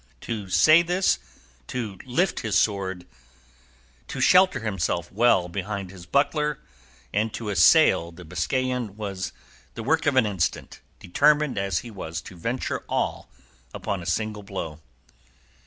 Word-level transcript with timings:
To 0.21 0.49
say 0.49 0.81
this, 0.81 1.19
to 1.67 1.99
lift 2.05 2.39
his 2.39 2.57
sword, 2.57 3.05
to 4.07 4.19
shelter 4.19 4.61
himself 4.61 5.11
well 5.11 5.47
behind 5.47 5.91
his 5.91 6.07
buckler, 6.07 6.57
and 7.13 7.31
to 7.35 7.49
assail 7.49 8.11
the 8.11 8.25
Biscayan 8.25 8.95
was 8.97 9.31
the 9.75 9.83
work 9.83 10.07
of 10.07 10.15
an 10.15 10.25
instant, 10.25 10.81
determined 10.99 11.59
as 11.59 11.77
he 11.85 11.91
was 11.91 12.19
to 12.21 12.35
venture 12.35 12.83
all 12.89 13.29
upon 13.75 14.01
a 14.01 14.07
single 14.07 14.41
blow. 14.41 14.79